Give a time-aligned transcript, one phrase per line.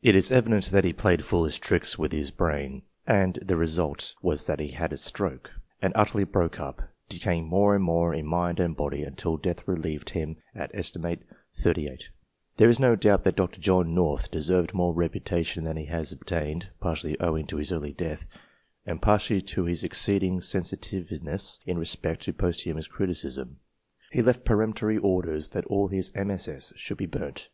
[0.00, 3.08] It is evident that he played foolish tricks with his brain, 70 THE JUDGES OF
[3.08, 5.50] ENGLAND and the result was that he had a stroke,
[5.82, 10.10] and utterly broke up, decaying more and more in mind and body until death relieved
[10.10, 11.22] him, a3t.
[11.56, 12.10] 38.
[12.58, 13.60] There is no doubt that Dr.
[13.60, 18.26] John North deserved more reputation than he has obtained, partly owing to his early death,
[18.86, 23.58] and partly to his exceeding sensitiveness in respect to posthumous criticism.
[24.12, 26.72] He left peremptory orders that all his MSS.
[26.76, 27.48] should be burnt.